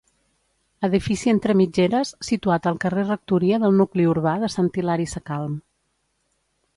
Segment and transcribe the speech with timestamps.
[0.87, 5.55] Edifici entre mitgeres, situat al carrer Rectoria del nucli urbà de Sant Hilari Sacalm.